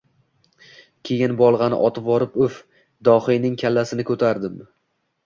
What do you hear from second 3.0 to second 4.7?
dohiyning kallasini ko‘tardim.